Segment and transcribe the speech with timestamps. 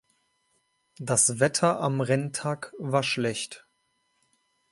[0.97, 3.67] Das Wetter am Renntag war schlecht.